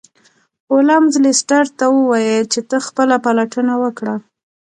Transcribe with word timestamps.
هولمز 0.71 1.13
لیسټرډ 1.23 1.69
ته 1.79 1.85
وویل 1.95 2.43
چې 2.53 2.59
ته 2.69 2.77
خپله 2.87 3.15
پلټنه 3.25 3.73
وکړه. 3.83 4.15